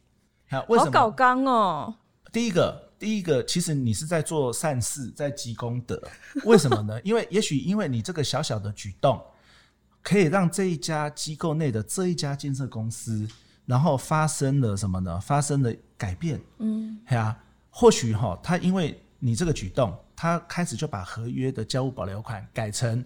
[0.50, 0.92] 好，为什么？
[0.92, 1.96] 好搞刚哦。
[2.34, 6.02] 第一个，第一个，其实你是在做善事，在积功德。
[6.44, 7.00] 为什么呢？
[7.02, 9.24] 因为也许因为你这个小小的举动，
[10.04, 13.26] 可以让这一家机构内的这一家建设公司，
[13.65, 15.18] 然后发生了什么呢？
[15.22, 16.42] 发生了改变。
[16.58, 17.42] 嗯，对啊。
[17.70, 23.04] 或许哈，他因为你这个举动，他开始就把合约的交屋保留款改成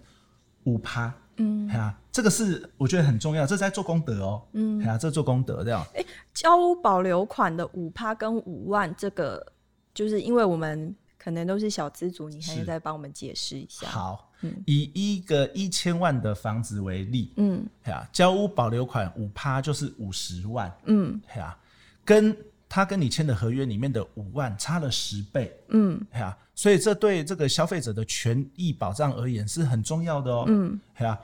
[0.64, 5.84] 五趴，嗯，啊，这个是我觉得很重要，这是在做功德哦，嗯，啊，这做功德这样。
[5.94, 9.44] 哎、欸，交屋保留款的五趴跟五万，这个
[9.92, 13.86] 就是因为我们可能都是小资族，你还要再帮我们解释一下。
[13.88, 21.58] 好，嗯、以一个一千万的房子为例，嗯，啊，交屋保留款五趴就是五十万，嗯，啊，
[22.04, 22.36] 跟。
[22.74, 31.16] 他跟你签的合约里面的五万差了十倍，嗯，啊，所以这对这个消费者的权益保障而言是很重要的哦，嗯，啊，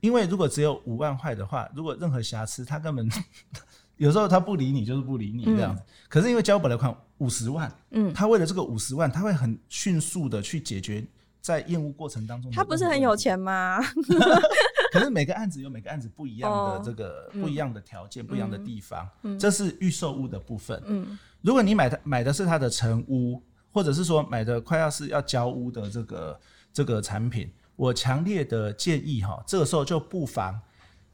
[0.00, 3.08] 因为如果只有五万块的话，如果任何瑕疵，他根本
[3.96, 5.80] 有时候他不理你就是不理你这样子。
[5.82, 11.06] 嗯、可是因为交保留款五十万，嗯，他为了这个五十万，他会很迅速的去解决
[11.40, 13.80] 在验屋过程当中，他不是很有钱吗？
[14.92, 20.82] 可是每个案子有每个案子不一样的这个、不一样的条件，不一样的地方，嗯、这是预售屋的部分。
[20.86, 26.40] 嗯，如果你买的买的是他的成屋，或者是说买的快要是要交屋的这个
[26.72, 30.60] 这个产品，我强烈的建议哈，这个时候就不妨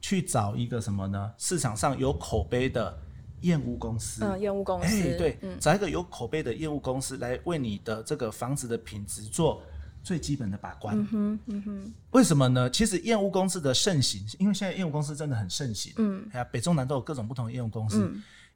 [0.01, 1.31] 去找一个什么呢？
[1.39, 2.99] 市场上有口碑的
[3.43, 4.25] 验屋公司。
[4.25, 4.87] 嗯，验屋公司。
[4.87, 9.63] 哎，对，嗯、找一个有口碑的验屋公司来为你的这个房子的品质做。
[10.07, 10.97] 最基本的把关。
[10.97, 11.93] 嗯哼，嗯哼。
[12.13, 12.71] 为什么呢？
[12.71, 15.93] 其实验屋公司的盛行，因为现在验屋公司真的很盛行。
[15.97, 18.09] 嗯，哎呀北中南都有各种不同的验屋公司。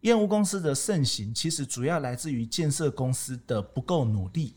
[0.02, 4.54] 验、嗯、屋公司的盛行，其实主要来自于建设公司的不够努力。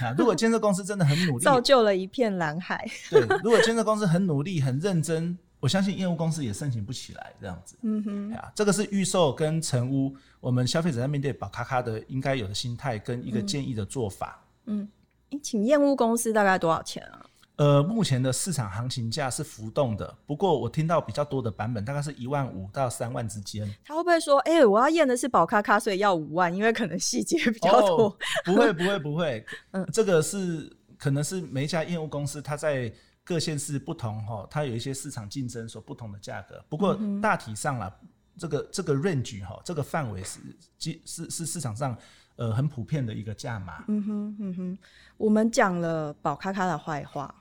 [0.00, 2.86] 啊，如果建设公司真的很努力， 造就了一片蓝海。
[3.08, 7.74] 对，如果建设公司很努力、很认真，我相信验屋公司也盛行不起来这样子。
[7.82, 14.44] 嗯哼，啊，这个是预售跟成屋，我们消费者在面对宝咖咖的应该有的心态跟一个建议的做法。
[14.66, 14.86] 嗯。
[15.30, 17.24] 嗯请验屋公司大概多少钱啊？
[17.56, 23.68] 呃，目前的市场行情价是浮动的，不过我听到比较多的版本大概是一万五到三万之间。
[23.84, 26.54] 他会不会说，哎、欸，我要验的是宝咖咖，所以要五万？
[26.54, 28.04] 因为可能细节比较多。
[28.04, 29.44] 哦、不会， 不会，不会。
[29.72, 32.92] 嗯，这个是可能是每一家验屋公司它在
[33.24, 36.64] 各县市不同哈，它有一些市场竞争所不同的价格。
[36.68, 37.92] 不过大体上啦，
[38.38, 40.38] 这个这个 range 哈，这个范围是
[40.78, 41.98] 是是，是市场上。
[42.38, 43.84] 呃，很普遍的一个价码。
[43.88, 44.78] 嗯哼，嗯哼，
[45.16, 47.34] 我们讲了宝咖咖的坏话，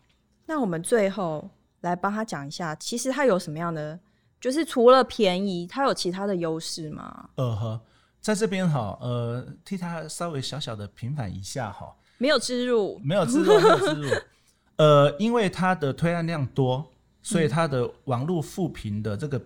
[0.47, 1.47] 那我们最后
[1.81, 3.99] 来帮他讲一下，其实它有什么样的，
[4.41, 7.29] 就是除了便宜，它有其他的优势吗？
[7.35, 7.79] 呃呵，
[8.19, 14.09] 在这边哈，呃，替他稍微小小的平反一下哈，没有置入，没有置入，没有置入。
[14.77, 16.83] 呃，因为它的推案量多，
[17.21, 19.41] 所以它的网络复评的这个、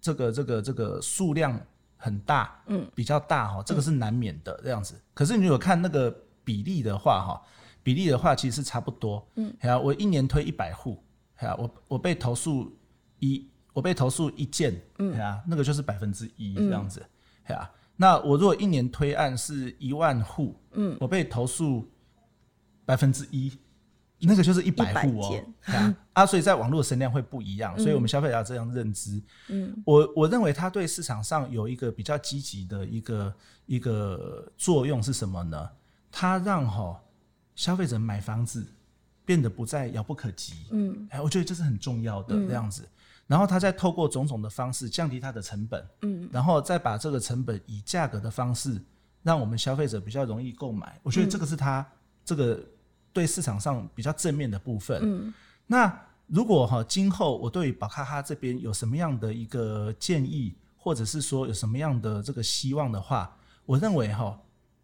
[0.00, 1.60] 这个、这个、这个数量。
[1.98, 4.94] 很大，嗯，比较大哈，这个是难免的这样子。
[4.94, 6.10] 嗯、可是你如果看那个
[6.44, 7.42] 比例的话，哈，
[7.82, 12.72] 比例的话其实是差不多，嗯，还有我一年推一百户，还有我我被投诉
[13.18, 17.00] 一，我被投诉一件，嗯，啊，那个就是百分之一这样子，
[17.48, 21.84] 啊、嗯，那我如果一年推案是一万户，嗯，我被投诉
[22.86, 23.52] 百分之一。
[24.20, 29.22] 那个就是一百户哦， 啊，啊，所以在网络的声量会不一样，所以我们消费者要这样认知。
[29.48, 33.34] 嗯，我我认为它对市场上有一个比较积极的一个
[33.66, 35.70] 一个作用是什么呢？
[36.10, 37.00] 它让哈
[37.54, 38.66] 消费者买房子
[39.24, 40.54] 变得不再遥不可及。
[40.72, 42.88] 嗯，哎，我觉得这是很重要的这样子。
[43.28, 45.86] 然后它再透过种种的方式降低它的成本。
[46.02, 48.80] 嗯，然后再把这个成本以价格的方式
[49.22, 50.98] 让我们消费者比较容易购买。
[51.04, 51.86] 我觉得这个是它
[52.24, 52.60] 这个。
[53.18, 55.34] 对市场上比较正面的部分，嗯，
[55.66, 55.92] 那
[56.28, 64.38] 如果哈今后我对于宝咖咖这边有什么样的一个建议，或者是说有什么样的这个希望的话，我认为哈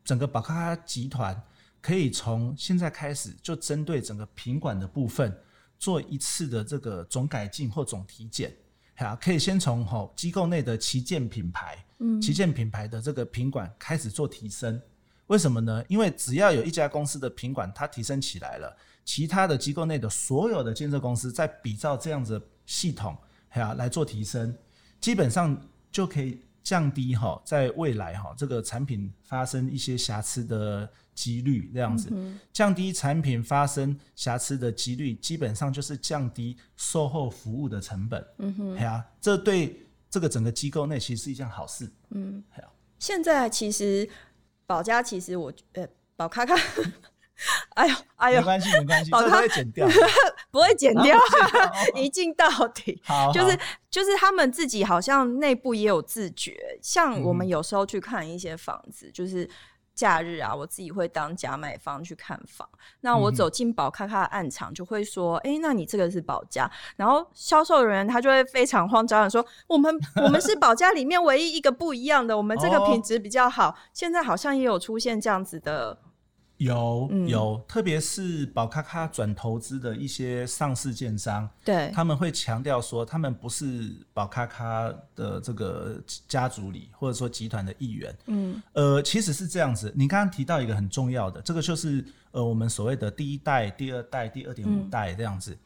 [0.05, 1.40] 整个宝咖咖集团
[1.81, 5.33] 可以从现在开始就针对整个品管的部分
[5.79, 8.53] 做一次的这个总改进或总体检，
[8.97, 14.83] 好，可以先从哈机构内的旗舰品牌，嗯，旗舰品牌的这个品管开始做提升。
[15.29, 15.83] 为什么呢？
[15.89, 23.17] 因为只要有一家公司的品管它提升起来了，其他的机构内的所有的建设公司在比照这样子的系统，
[23.49, 24.55] 哈来做提升，
[25.01, 25.59] 基本上
[25.91, 32.13] 就可以降低哈在未来哈这个产品发生一些瑕疵的几率，这样子，
[32.53, 38.23] 降低产品发生瑕疵的几率，基本上就是降低售后服务的成本。
[38.39, 41.91] 嗯哼，哈，这对这个整个机构内其实是一件好事。
[42.11, 42.45] 嗯，
[42.99, 44.07] 现在其实。
[44.66, 46.55] 宝家其实我呃，保卡卡，
[47.74, 49.87] 哎呦哎呦，没关系没关系，保咖会剪掉，
[50.50, 51.18] 不会剪掉，
[51.96, 53.00] 一镜到底。
[53.05, 53.59] 好，就是
[53.90, 59.48] 就是他们自己好像内部也有自觉，像我们有时候去看一些房子，就是。
[59.94, 62.68] 假日啊，我自己会当假买方去看房。
[63.00, 73.68] 那我走进宝咖咖的暗场，就会说：“哎、嗯欸，那你这个是保家。”然后销售人员他就会非常慌张的说：“我们我们是保家里面唯一一个不一样的，我们这个品质比较好。
[73.68, 75.98] 哦”现在好像也有出现这样子的。
[76.64, 88.16] 有有，特别是宝咖咖转投资的一些上市建商，对，他们会强调说，他们不是宝咖咖的这个家族里或者说集团的一员。
[88.27, 89.92] 嗯，呃，其实是这样子。
[89.94, 95.59] 你刚刚提到一个很重要的，这个就是呃，我们所谓的第一代、第二代、第二点五代这样子，嗯、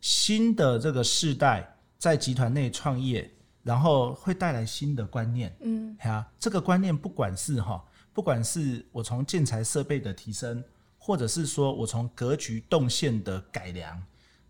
[0.00, 3.30] 新的这个世代在集团内创业，
[3.62, 5.54] 然后会带来新的观念。
[5.60, 7.84] 嗯，哈，这个观念不管是哈。
[8.16, 10.64] 不管是我从建材设备的提升，
[10.96, 14.02] 或者是说我从格局动线的改良，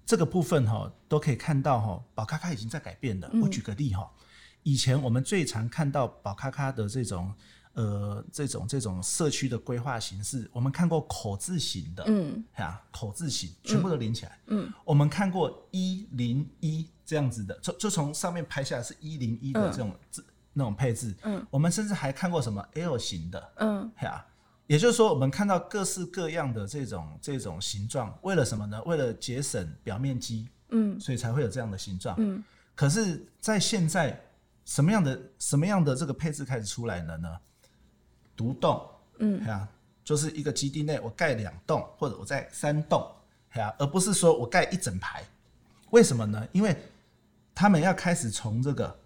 [0.06, 3.28] 这个部分哈，都可以看到哈，宝咖咖已经在改变了。
[3.42, 4.08] 我举个例哈，
[4.62, 7.34] 以前我们最常看到宝咖咖的这种
[7.72, 20.24] 呃这种这种社区的规划形式，我们看过口字形的，嗯，啊，口字形全部都连起来，嗯，我们看过一零一这样子的，就就从上面拍下来是一零一的这种字。
[20.58, 24.24] 那种配置，嗯，我们甚至还看过什么 L 型的，嗯，呀，
[24.66, 28.82] 也就是说，我们看到各式各样的这种这种形状，为了什么呢？
[28.86, 32.42] 为了节省表面积，嗯，所以才会有这样的形状，嗯。
[32.74, 34.18] 可是，在现在，
[34.64, 37.28] 什么样的什么样的这个配置开始出来了呢？
[38.34, 38.82] 独栋，
[39.18, 39.68] 嗯，呀，
[40.02, 43.00] 就是一个基地内我盖两栋，或者我在三栋，
[43.52, 45.22] 啊，而不是说我盖一整排。
[45.90, 46.48] 为什么呢？
[46.52, 46.74] 因为
[47.54, 48.98] 他们要开始从这个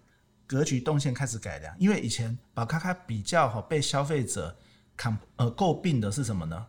[0.51, 1.73] 格局动线开始改良。
[1.79, 4.53] 因为以前宝咖咖比较好被消费者
[4.97, 6.67] 抗呃诟病的是什么呢？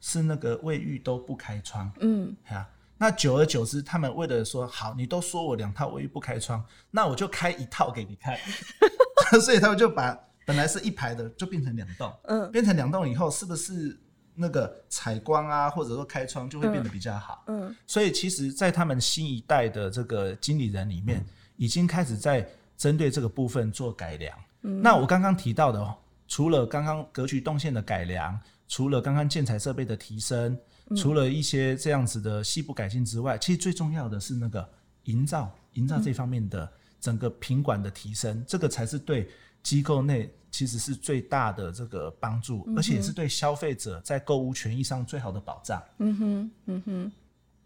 [0.00, 1.90] 是那个卫浴都不开窗。
[1.98, 8.38] 嗯，啊，那久而久之，他们为了说好，你都说我两套卫浴不开窗，那我就开一套给你看。
[9.42, 10.16] 所以他们就把
[10.46, 12.14] 本来是一排的，就变成两栋。
[12.24, 13.98] 嗯，变成两栋以后，是不是？
[14.36, 17.44] 那个采光啊，或者说开窗就会变得比较好。
[17.46, 21.26] 嗯，嗯，所以其实，在他们新一代的这个经理人里面，嗯、
[21.56, 22.44] 已经开始在
[22.76, 24.38] 针对这个部分做改良。
[24.62, 25.96] 嗯，那我刚刚提到的哦，
[26.28, 30.58] 除了刚刚格局动线的改良，除了刚刚建材设备的提升，
[30.90, 34.68] 嗯、除了一些这样子的细部改进之外，其实最重要的是那个
[35.04, 36.70] 营造，营造这方面的
[37.00, 39.28] 整个品管的提升，嗯、这个才是对
[39.62, 40.32] 机构内。
[40.54, 45.82] 其实是最大的这个帮助，嗯、而且也是对消费者在购物权益上最好的保障。
[45.98, 47.12] 嗯哼，嗯哼，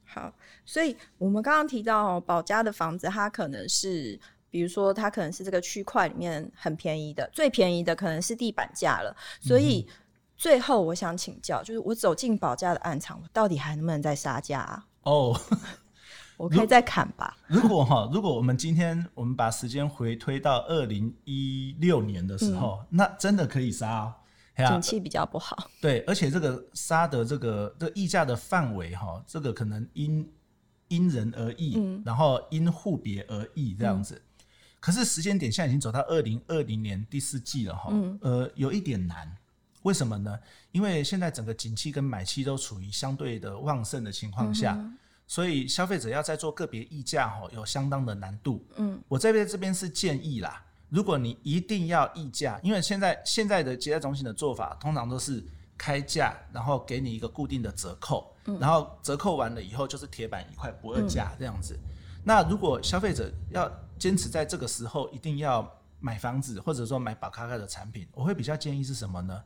[0.07, 0.33] 好。
[0.65, 4.19] 所以我们刚刚提到哦，宝家的房子，它可能是，
[4.51, 9.17] 比如说，它可能是这个区块里面很便宜的，最便宜的可能是地板价了。
[9.41, 9.87] 所以
[10.37, 14.87] 最后我想请教，就是我走进保价的暗场，我到底还能不能再杀价啊？
[15.03, 15.41] 哦。
[16.39, 17.37] 我可以再砍吧。
[17.49, 24.15] 如果哈，如果我们今天我们把时间回推到二零一六年的时候，嗯、那真的可以杀哦。
[24.57, 25.69] 景气比较不好。
[25.81, 30.33] 对，而且这个杀的这个这个溢价的范围哈，这个可能因
[30.87, 34.15] 因人而异，嗯、然后因户别而异这样子。
[34.15, 34.23] 嗯、
[34.81, 39.31] 可是时间点现在已经走到二零二零年第四季了哈，嗯、呃，有一点难。
[39.83, 40.39] 为什么呢？
[40.73, 44.75] 因为现在整个景气跟买气都处于相对的旺盛的情况下。
[44.77, 44.97] 嗯
[45.31, 48.65] 所以消费者要在做个别议价，吼，有相当的难度。
[48.77, 55.45] 嗯，我这边这边是建议啦，如果你一定要议价，因为现在现在的接待中心的做法，通常都是
[55.77, 61.75] 开价，然后给你一个固定的折扣，嗯、然后折扣完了以后就是铁板一块不二价这样子。
[61.75, 61.91] 嗯、
[62.25, 65.69] 那如果消费者要坚持在这个时候一定要
[66.01, 69.45] 买房子，或者说买宝咖咖的产品，我会比较建议是什么呢？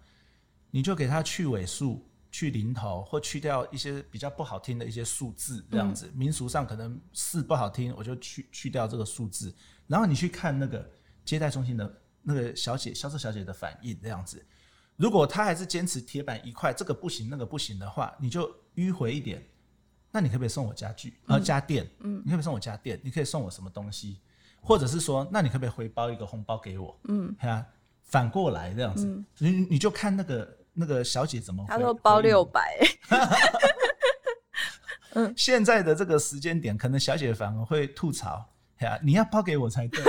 [0.71, 2.07] 你就给他去尾数。
[2.35, 9.55] 去零头或去掉一些比较不好听的一些数字，这样子、嗯、民俗上可能四不好听，我就去去掉这个数字。
[9.87, 10.91] 然后你去看那个
[11.27, 14.43] 接待中心的那个小姐、销售小姐的反应，这样子。
[14.97, 19.47] 如果她还是坚持铁板一块，这个不行，那个不行的话，你就迂回一点。
[20.11, 21.19] 那你可不可以送我家具？
[21.27, 21.87] 呃，家电？
[22.01, 22.99] 嗯，你可不可以送我家电？
[23.05, 24.21] 你可以送我什么东西？
[24.63, 26.99] 或者是说，那你可不可以回包一个红包给我？
[27.09, 27.63] 嗯，啊，
[28.05, 30.57] 反过来这样子，嗯、你你就看那个。
[30.75, 31.63] 那个小姐怎么？
[31.69, 32.79] 她说包六百。
[35.13, 38.43] 嗯，现在的这个时间点，可能小姐反而会吐槽
[38.81, 40.03] ：“呀，你要包给我才对。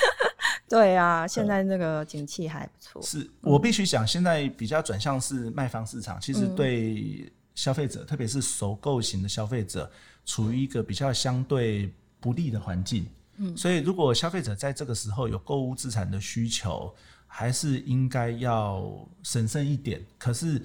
[0.68, 3.00] ”对啊，现在那个景气还不错。
[3.00, 9.90] 是我必须讲，现在比较转向是卖方市场，其实对消费者，特别是首购型的消费者，
[10.26, 11.90] 处于一个比较相对
[12.20, 13.08] 不利的环境。
[13.36, 16.94] 嗯，所以如果消费者在这个时候有购物资产的需求，
[17.26, 20.60] 还是应该要审慎一点，可是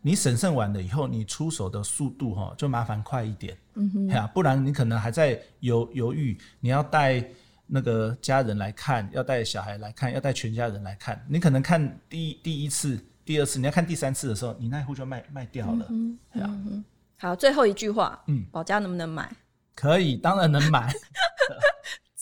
[0.00, 7.24] 你审慎完了以后，你出手的速度哈就麻烦快一点，嗯哼，不然你可能还在犹犹豫，你要带
[7.66, 16.84] 那个家人来看，要带小孩来看，要带全家人来看，你可能看第一第一次、第二次，你要看第三次的时候，你那户就卖卖掉了，嗯哼，
[17.18, 19.28] 好，最后一句话，嗯，保家能不能买？
[19.74, 20.92] 可以，当然能买。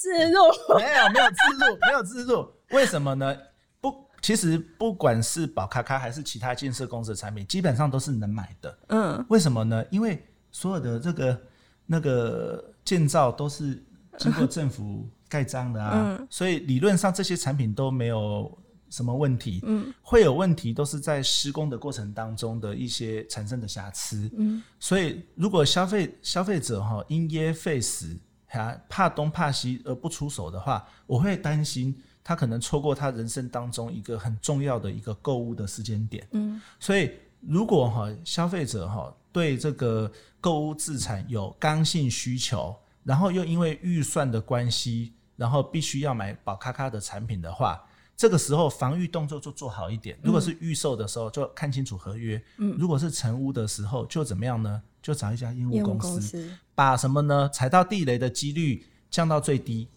[0.01, 0.39] 置入？
[0.79, 3.37] 没有，没有自入，没有自入，为什么呢？
[3.81, 8.79] 不其实不管是宝咖咖还是其他建设公司的产品，基本上都是能买的。
[8.89, 9.85] 嗯，为什么呢？
[9.91, 11.41] 因为所有的这个
[11.87, 13.83] 那个建造都是
[14.19, 19.61] 经过政府盖章的啊，嗯、所以理论上这些产品都没有什么问题。
[19.65, 24.31] 嗯，会有问题都是在施工的过程当中的一些产生的瑕疵。
[24.37, 28.17] 嗯，所以如果消费消费者哈因噎废食，
[28.59, 31.97] 还怕东怕西而不出手的话，我会担心。
[32.23, 47.83] 他可能错过他人生当中一个很重要的一个购物的时间点，嗯，所以如果哈消费者哈对这个购物资产有刚性需求，然后又因为预算的关系，然后必须要买宝咖咖的产品的话，
[48.15, 50.17] 这个时候防御动作就做好一点。
[50.23, 54.81] 如果是预售的时候，就看清楚合约，嗯，如果是成屋的时候，就怎么样呢？
[55.03, 57.49] 就找一家烟雾公司，把什么呢？
[57.49, 59.89] 踩到地雷的几率降到最低，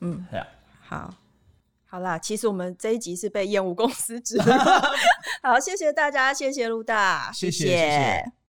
[0.00, 0.46] 嗯，对啊，
[0.80, 1.14] 好。
[1.90, 4.44] 好啦，其实我们这一集是被厌恶公司指的。
[5.42, 7.64] 好，谢谢大家，谢谢陆大，谢谢。
[7.64, 8.37] 谢谢。